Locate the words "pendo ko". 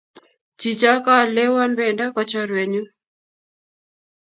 1.79-2.21